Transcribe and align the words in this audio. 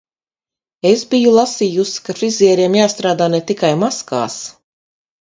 Es 0.91 1.03
biju 1.11 1.33
lasījusi, 1.35 2.01
ka 2.09 2.17
frizieriem 2.23 2.81
jāstrādā 2.81 3.31
ne 3.37 3.45
tikai 3.53 3.75
maskās. 3.87 4.43